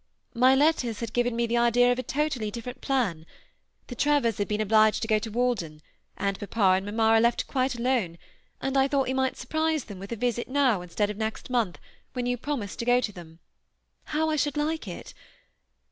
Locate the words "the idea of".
1.45-1.99